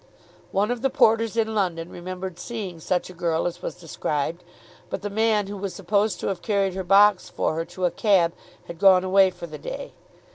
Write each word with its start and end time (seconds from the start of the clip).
One 0.51 0.71
of 0.71 0.81
the 0.81 0.89
porters 0.89 1.37
in 1.37 1.53
London 1.53 1.87
remembered 1.91 2.39
seeing 2.39 2.79
such 2.79 3.11
a 3.11 3.13
girl 3.13 3.45
as 3.45 3.61
was 3.61 3.75
described, 3.75 4.43
but 4.89 5.03
the 5.03 5.11
man 5.11 5.45
who 5.45 5.55
was 5.55 5.75
supposed 5.75 6.19
to 6.21 6.27
have 6.29 6.41
carried 6.41 6.73
her 6.73 6.83
box 6.83 7.29
for 7.29 7.53
her 7.53 7.65
to 7.65 7.85
a 7.85 7.91
cab 7.91 8.33
had 8.65 8.79
gone 8.79 9.03
away 9.03 9.29
for 9.29 9.45
the 9.45 9.59
day. 9.59 9.93